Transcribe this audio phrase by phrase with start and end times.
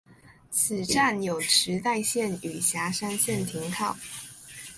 [0.49, 3.95] 此站有池袋线与狭山线停靠。